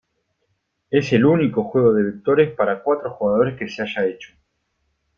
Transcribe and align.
Es 0.89 1.13
el 1.13 1.23
único 1.25 1.63
juego 1.65 1.93
de 1.93 2.01
vectores 2.01 2.55
para 2.55 2.81
cuatro 2.81 3.11
jugadores 3.11 3.55
que 3.55 3.69
se 3.69 3.83
haya 3.83 4.07
hecho. 4.07 4.33